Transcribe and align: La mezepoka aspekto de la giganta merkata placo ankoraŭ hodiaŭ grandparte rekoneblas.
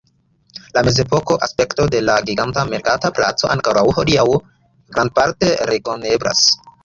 La 0.77 0.81
mezepoka 0.85 1.35
aspekto 1.47 1.85
de 1.95 1.99
la 2.05 2.15
giganta 2.29 2.63
merkata 2.71 3.11
placo 3.19 3.51
ankoraŭ 3.57 3.83
hodiaŭ 3.99 4.27
grandparte 4.97 5.51
rekoneblas. 5.73 6.43